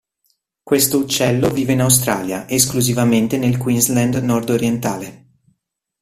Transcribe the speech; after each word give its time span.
Questo 0.63 0.97
uccello 0.97 1.51
vive 1.51 1.73
in 1.73 1.81
Australia, 1.81 2.49
esclusivamente 2.49 3.37
nel 3.37 3.57
Queensland 3.59 4.15
nordorientale. 4.15 5.27